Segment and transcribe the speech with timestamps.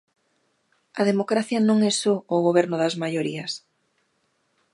[0.99, 3.51] A democracia non é só o goberno das maiorías.